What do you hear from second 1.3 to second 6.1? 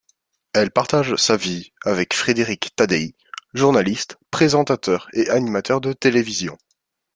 vie avec Frédéric Taddeï, journaliste, présentateur, et animateur de